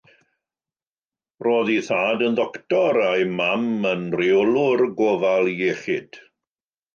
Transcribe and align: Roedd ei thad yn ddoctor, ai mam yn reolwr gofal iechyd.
Roedd 1.47 1.69
ei 1.73 1.83
thad 1.87 2.23
yn 2.27 2.39
ddoctor, 2.39 2.99
ai 3.09 3.27
mam 3.41 3.69
yn 3.91 4.09
reolwr 4.23 4.83
gofal 5.03 5.53
iechyd. 5.53 6.21